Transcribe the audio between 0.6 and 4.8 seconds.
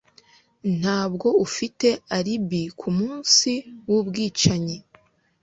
ntabwo ufite alibi kumunsi wubwicanyi